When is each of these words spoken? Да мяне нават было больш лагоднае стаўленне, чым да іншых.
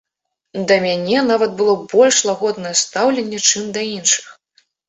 Да 0.71 0.77
мяне 0.85 1.19
нават 1.31 1.53
было 1.59 1.75
больш 1.93 2.17
лагоднае 2.31 2.75
стаўленне, 2.85 3.45
чым 3.53 3.71
да 3.77 3.81
іншых. 3.95 4.37